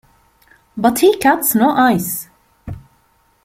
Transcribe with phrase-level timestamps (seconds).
[0.75, 2.27] But he cuts no ice.